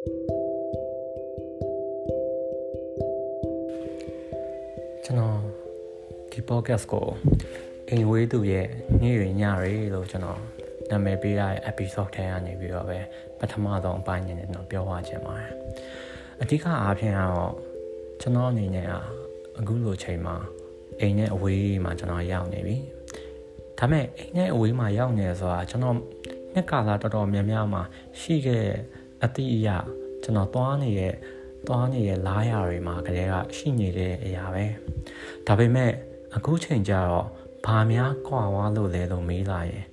[0.00, 5.36] ကျွန်တော်
[6.32, 7.06] ဒီ podcast ကို
[7.88, 8.66] အိမ်ဝေးသူရဲ့
[9.02, 10.40] ညရညရီလို့ကျွန်တော်
[10.90, 12.98] နာမည်ပေးရတဲ့ episode ထဲကနေပြီးတော့ပဲ
[13.38, 15.50] ပထမဆုံးအပိုင်းနဲ့တော့ပြောသွားခြင်းပါတယ်
[16.40, 17.52] အဓိကအားဖြင့်ကတော့
[18.20, 18.86] ကျွန်တော်အနေနဲ့
[19.58, 20.34] အခုလိုချိန်မှာ
[21.00, 22.76] အိမ်နဲ့အဝေးမှာကျွန်တော်ရောက်နေပြီ
[23.78, 25.96] ဒါပေမဲ့အိမ်နဲ့အဝေးမှာရောက်နေဆိုတာကျွန်တော်
[26.54, 27.82] နှစ်ကာလတော်တော်များများမှာ
[28.20, 28.64] ရှိခဲ့
[29.24, 29.68] အတိအယ
[30.22, 31.14] ကျွန်တော်သွားနေတဲ့
[31.66, 34.64] သွားနေတဲ့လားရတွေမှာကလေးကရှိနေတဲ့အရာပဲ
[35.46, 35.90] ဒါပေမဲ့
[36.36, 37.26] အခုချိန်ကျတော့
[37.66, 39.84] ဘာများကွာဝါလို့လဲလို့မေးလာရင်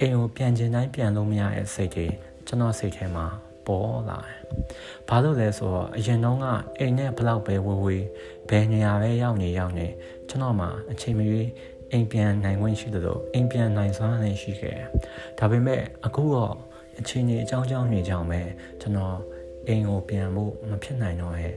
[0.00, 2.06] အိမ်ကိုပြန်ကျင်တိုင်းပြန်လို့မရတဲ့စိတ်တွေ
[2.46, 3.26] ကျွန်တော်စိတ်ထဲမှာ
[3.66, 4.38] ပေါ်လာတယ်။
[5.08, 6.46] ဘာလို့လဲဆိုတော့အရင်တုန်းက
[6.78, 8.04] အိမ်နဲ့ဘလောက်ပဲဝေးဝေး
[8.48, 9.86] ဘယ်နေရာပဲရောက်နေရောက်နေ
[10.28, 11.48] ကျွန်တော်မှအချိန်မရွေး
[11.92, 14.88] အိမ်ပြန်နိုင်ခွင့်ရှိသလိုအိမ်ပြန်နိုင်စွမ်းလည်းရှိခဲ့တယ်။
[15.38, 16.54] ဒါပေမဲ့အခုတော့
[17.00, 18.40] အချိန်ကြီးအကြောင်းကြောင်းနေကြောင်ပဲ
[18.80, 19.16] ကျွန်တော်
[19.66, 21.54] အိမ်ကိုပြန်ဖို့မဖြစ်နိုင်တော့ရဲ့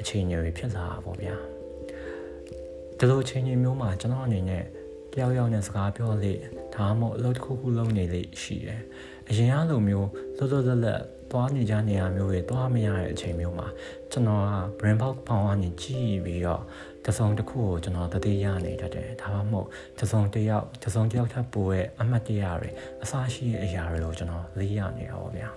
[0.00, 1.36] အချိန်ကြီးဖြစ်လာပါဗျာ။
[2.98, 4.64] ဒီလိုအချိန်ကြီးမျိုးမှာကျွန်တော်အနေနဲ့
[5.12, 6.32] တယောက်ယောက်နဲ့စကားပြောလေ
[6.74, 8.82] ဒါမှမဟုတ်အလုပ်တစ်ခုခုလုပ်နေလေရှိတယ်။
[9.28, 13.68] အရင်အလိုမျိုးလွတ်လွတ်လပ်လပ် သွားနေကြနေရမျိုးတွေသွားမရတဲ့အချိန်မျိုးမှာ
[14.12, 16.62] ကျွန်တော်က brain box ဖောင်းကနေကြည့်ပြီးတော့
[17.06, 19.68] တစုံတစ်ခုကိုကျွန်တော်တတိယနေတတ်တယ်ဒါမှမဟုတ်
[20.00, 22.70] တစုံတစ်ယောက်တစုံတစ်ယောက်ထပ်ပို့ရဲ့အမှတ်တရတွေ
[23.02, 25.48] အစားရှိတဲ့အရာတွေကိုကျွန်တော်လေးရနေတာပေါ့ဗျာ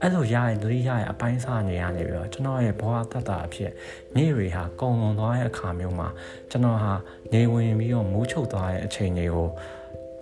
[0.00, 3.72] အဲ့လိုရရင်လေးရရင်အပိုင်းစားနေရနေပြီးတော့ကျွန်တော်ရဲ့ဘဝတတ်တာအဖြစ်
[4.16, 6.08] နေ့တွေဟာကုံလွန်သွားတဲ့အခါမျိုးမှာ
[6.50, 6.92] ကျွန်တော်ဟာ
[7.32, 9.48] နေဝင်ပြီးတော့မူးချုပ်သွားတဲ့အချိန်တွေကို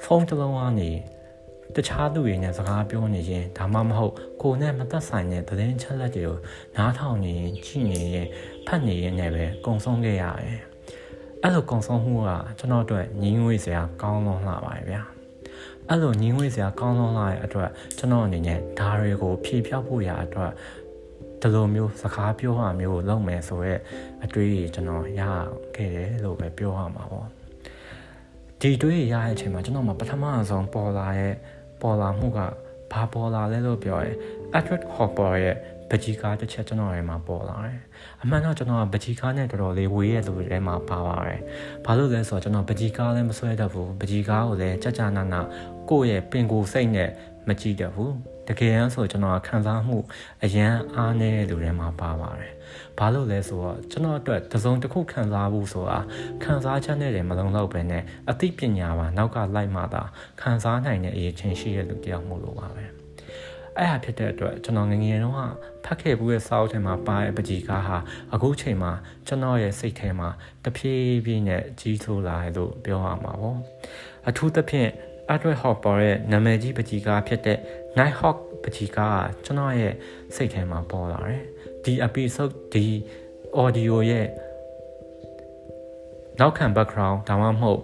[0.04, 0.90] ဖုန်းတစ်လုံးကနေ
[1.76, 6.38] တခြားသူတွေနဲ့စကားပြောနေရင်ဒါမှမဟုတ်ကိုယ်နဲ့မသက်ဆိုင်တဲ့သတင်းချက်လက်တွေကို
[6.76, 8.28] နားထောင်နေရင်ကြည့်နေရင်
[8.66, 10.60] ဖတ်နေရင်လည်းပဲကုံဆုံးခဲ့ရတယ်။
[11.42, 15.02] အဲ့လိုကုံဆုံးမှုကကျွန်တော်အတွက်ညီငွေစရာကောင်းလွန်လာပါတယ်ဗျာ။
[15.88, 20.52] အဲ့လိုညီငွေစရာကောင်းလွန်လာတဲ့အတွက်ကျွန်တော်အနေနဲ့ဓာတ်တွေကိုဖြည့်ဖြောက်ဖို့ရအတွက်
[21.40, 23.80] ဒီလိုမျိုးစကားပြောရမျိုးလုပ်မယ်ဆိုရက်
[24.24, 25.22] အတွေးကျွန်တော်ရ
[25.76, 27.28] ခဲ့တယ်လို့ပဲပြောရမှာပေါ့။
[28.62, 31.34] ဒီတွေးရတဲ့အချိန်မှာကျွန်တော်မှပထမဆုံးပေါ်လာတဲ့
[31.80, 32.38] ပေါ်လာမှုက
[32.92, 34.16] ဘာပေါ်လာလဲလို့ပြောရင်
[34.58, 35.56] Edward Hopper ရဲ့
[35.90, 37.78] ပကြီကားတစ်ချက်ကျွန်တော်ရဲ့မှာပေါ်လာတယ်။
[38.22, 41.40] အမှန်တော့ကျွန်တော်ကပကြီကားနဲ့တော်တော်လေးဝေးရဲ့လူတွေထဲမှာပါပါတယ်။
[41.84, 45.40] ဘာလို့လဲဆိုတော့ကျွန်တော်ပကြီကားလည်းမဆွဲတတ်ဘူး။ပကြီးကားကိုလည်းကြကြနာနာ
[45.90, 47.10] ကိုယ့်ရဲ့ပင်ကိုယ်စိတ်နဲ့
[47.48, 48.12] မကြည့်တတ်ဘူး။
[48.48, 49.96] တကယ်ဆိုကျွန်တော်ခံစားမှု
[50.44, 52.52] အရန်အားနည်းတဲ့လူတွေမှာပါပါတယ်။
[52.98, 55.98] ဘာလို့လဲဆိုတော့ကျွန်တော်အတွက်တစုံတစ်ခုခံစားဖို့ဆိုတာ
[56.42, 60.02] ခံစားချက်နဲ့လည်းမလုံလောက်ပဲနဲ့အသိပညာပါနောက်ကလိုက်မှသာ
[60.40, 62.84] ခံစားနိုင်တဲ့အရေးချင်းရှိတဲ့လူတယောက်မို့လို့ပါပဲ။
[63.78, 65.42] အဲ့ဟာဖြစ်တဲ့အတွက်ကျွန်တော်ငငယ်တုန်းက
[65.84, 67.98] ဖတ်ခဲ့ဘူးရဲ့စာအုပ်ထဲမှာပါတဲ့ပကြီကားဟာ
[68.34, 68.92] အခုချိန်မှာ
[69.26, 70.28] ကျွန်တော်ရဲ့စိတ်ထဲမှာ
[70.64, 73.58] တဖြည်းဖြည်းနဲ့ကြီးဆိုးလာတယ်လို့ပြောရမှာပေါ့။
[74.28, 74.90] အထူးသဖြင့်
[75.30, 77.58] Edward Hopper ရဲ့နာမည်ကြီးပကြီကားဖြစ်တဲ့
[77.98, 79.94] Nighthawk ပကြီကားကကျွန်တော်ရဲ့
[80.34, 81.42] စိတ်ထဲမှာပေါ်လာတယ်။
[81.84, 82.86] ဒီ episode ဒီ
[83.62, 84.26] audio ရဲ့
[86.40, 87.80] နောက်ခံ background ဒါမှမဟုတ်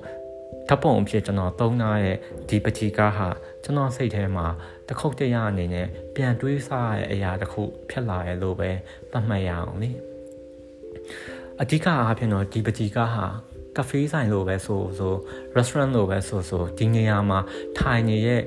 [0.69, 2.17] ဓာတ်ပုံအဖြစ်ကျွန်တော်သုံးထားတဲ့
[2.49, 3.29] ဒီပကြီကားဟာ
[3.65, 4.47] ကျွန်တော်စိတ်ထဲမှာ
[4.89, 8.71] တခုတ်တရအနေနဲ့ပြန်တွေးစားရတဲ့အရာတစ်ခုဖြစ်လာရလို့ပဲ
[9.13, 9.91] သတ်မှတ်ရအောင်လေ
[11.61, 13.27] အဓိကအားဖြင့်တော့ဒီပကြီကားဟာ
[13.77, 15.15] ကဖေးဆိုင်လိုပဲဆိုဆို
[15.57, 17.39] restaurant လိုပဲဆိုဆိုဒီနေရာမှာ
[17.79, 18.43] ထိုင်နေတဲ့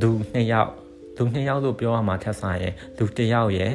[0.00, 0.70] လူနှစ်ယောက်
[1.16, 3.72] လူနှစ်ယောက်လို့ပြောရမှာထက်ဆိုင်ရင်လူတစ်ယောက်ရဲ့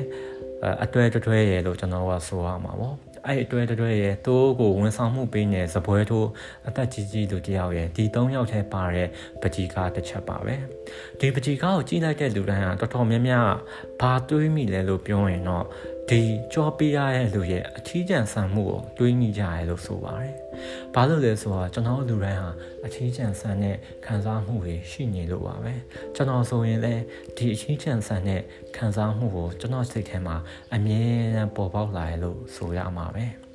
[0.83, 2.95] အတွဲတွဲရဲ့လို့ကျွန်တော်ကဆိုရမှာပေါ့
[3.27, 6.29] အဲ့အတွဲတွဲရဲ့တိုးကိုဝန်ဆောင်မှုပေးနေစပွဲထိုး
[6.67, 9.07] အသက်ကြီးကြီးလူတယောက်ရဲ့ဒီ၃ယောက်ထဲပါတဲ့
[9.41, 10.55] ပကြီကားတစ်ချက်ပါပဲ
[11.19, 13.49] ဒီပကြီကားကိုကြည့်လိုက်တဲ့လူတိုင်းကတော်တော်များများ
[14.01, 15.65] ဘာတွေးမိလဲလို့ပြောရင်တော့
[16.13, 16.23] ဒီ
[16.53, 20.35] ကြောပေးရတဲ့လူရဲ့အထီးကျန်ဆန်မှုကိုတွေးမိကြရလို့ဆိုပါတယ်။
[20.94, 22.49] ဘာလို့လဲဆိုတော့ကျွန်တော်လူတိုင်းဟာ
[22.85, 25.73] အထီးကျန်ဆန်တဲ့ခံစားမှုတွေရှိနေလို့ပါပဲ။
[26.16, 27.03] ကျွန်တော်ဆိုရင်လည်း
[27.38, 28.41] ဒီအထီးကျန်ဆန်တဲ့
[28.75, 30.35] ခံစားမှုကိုကျွန်တော်စိတ်ထဲမှာ
[30.73, 31.01] အမြဲ
[31.35, 33.27] တမ်းပေါ်ပေါက်လာရလို့ဆိုရမှာပဲ။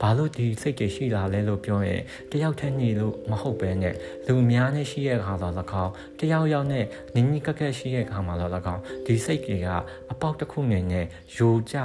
[0.00, 3.94] ဘာလို့ဒီစိတ်တွေရှိလာလဲလို့ပြောရင်တယောက်တည်းနေလို့မဟုတ်ပဲနဲ့
[4.26, 5.54] လူများနဲ့ရှိရဲ့ခါတော့၎
[5.84, 6.84] င်းတယောက်ယောက်နဲ့
[7.14, 9.68] နင်းနီးကက်ကက်ရှိရဲ့ခါမှာတော့၎င်းဒီစိတ်တွေက
[10.12, 11.04] အပေါက်တစ်ခုနေနဲ့
[11.36, 11.76] ယိုကျ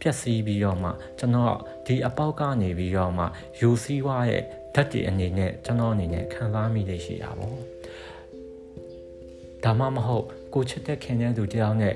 [0.00, 1.56] ပျက်စီးပြီးတော့မှကျွန်တော်
[1.86, 3.24] ဒီအပေါက်ကနေပြီးတော့မှ
[3.60, 4.42] ယူစည်းွားရဲ့
[4.74, 7.56] ဓာတ်တွေအနေနဲ့ကျွန်တော်အနေနဲ့ခံစားမိလေရှိတာပေါ့
[9.64, 11.94] ဒါမှမဟုတ်ကိုချစ်တဲ့ခင်တဲ့သူတယောက်နဲ့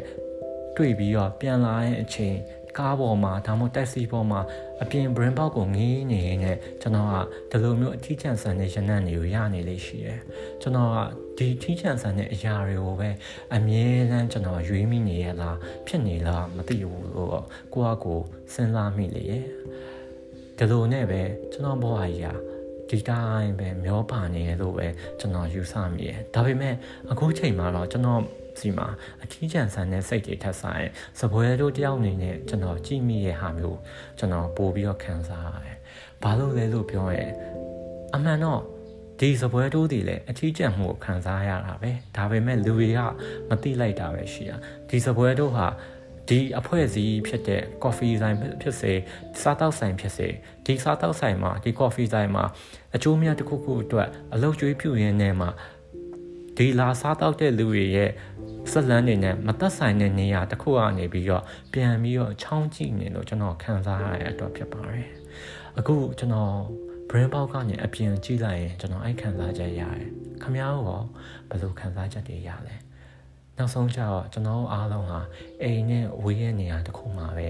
[0.76, 2.36] တွေ့ပြီးတော့ပြန်လာတဲ့အချိန်
[2.78, 4.40] ကားပေါ်မှာဒါမှမဟုတ်တက်စီပေါ်မှာ
[4.82, 7.14] အပြင် brain box ကိုငေးနေနေကျွန်တော်က
[7.50, 10.20] ဒီလိုမျိုးအထီးကျန်ဆန်တဲ့ရနံ့တွေကိုရနေလေးရှိတယ်
[10.60, 10.96] ကျွန်တော်က
[11.38, 13.10] ဒီထီးကျန်ဆန်တဲ့အရာတွေကိုပဲ
[13.54, 15.56] အမြဲတမ်းကျွန်တော်ရွေးမိနေရလား
[15.86, 17.30] ဖြစ်နေလားမသိဘူးလို့
[17.74, 18.20] ကိုကကို
[18.54, 19.44] စဉ်းစားမိလေရဲ့
[20.58, 22.34] ဒီလိုနဲ့ပဲကျွန်တော်ဘဝကြီးဟာ
[22.90, 24.86] ဒီတိုင်းပဲမျောပါနေလို့ပဲ
[25.20, 26.74] ကျွန်တော်ယူဆမိတယ်ဒါပေမဲ့
[27.10, 28.22] အခုချိန်မှာတော့ကျွန်တော်
[28.60, 28.88] စီမှာ
[29.22, 30.86] အထီးကျန်ဆန်တဲ့စိတ်တွေထက်ဆိုင်
[31.20, 33.78] စပွဲတို့တယောက်အနေနဲ့ကျွန်တော်ကြည့်မိရဲ့ဟာမျိုး
[34.18, 35.76] ကျွန်တော်ပို့ပြီးတော့ခံစားရတယ်။
[36.22, 37.32] ဘာလို့လဲလို့ပြောရင်
[38.14, 38.62] အမှန်တော့
[39.20, 43.00] ဒီစပွဲတိုးတွေလည်းအထီးကျန်မှုကိုခံစားရတာပဲဒါပေမဲ့လူတွေက
[43.48, 44.56] မသိလိုက်တာပဲရှိတာ
[44.88, 45.66] ဒီစပွဲတိုးဟာ
[46.28, 48.92] ဒီအဖွဲ့အစည်းဖြစ်တဲ့ coffee ဆိုင်ဖြစ်စေ
[49.40, 50.28] စားတောက်ဆိုင်ဖြစ်စေ
[50.66, 52.44] ဒီစားတောက်ဆိုင်မှာဒီ coffee ဆိုင်မှာ
[52.96, 55.48] အကျိုးများတစ်ခုခုအတွက်အလုပ်ကျွေးပြုရင်းနဲ့မှာ
[56.56, 58.10] ဒီလာစားတောက်တဲ့လူတွေရဲ့
[58.72, 65.08] ဆက်လန်းနေနဲ့မသက်ဆိုင်တဲ့နေရာတစ်ခုကနေပြီးတော့ပြန်ပြီးတော့ချောင်းကြည့်နေလို့ကျွန်တော်ခံစားရတဲ့အတွက်ဖြစ်ပါတယ်
[65.78, 66.52] အခုကျွန်တော်
[67.08, 70.10] brain box ကနေအပြင်ကြည့်လိုက်ရင်ကျွန်တော်အဲ့ခံစားချက်ရတယ်
[70.42, 72.76] ခမ ्या ရောဘယ်လိုခံစားချက်တွေရလဲ
[73.56, 75.20] နောက်ဆုံးကျတော့ကျွန်တော်အားလုံးဟာ
[75.62, 77.48] အိမ်နဲ့ဝေးရဲ့နေရာတစ်ခုမှာပဲ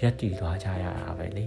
[0.00, 1.44] ရက်တည်သွားကြရတာပဲလေ